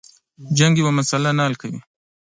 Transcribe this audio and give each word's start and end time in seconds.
جنگ 0.57 0.73
یوه 0.79 0.91
مسله 0.97 1.29
نه 1.37 1.43
حل 1.47 1.55
کوي. 1.61 1.79